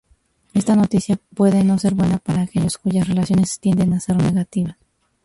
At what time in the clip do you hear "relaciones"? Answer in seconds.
3.07-3.59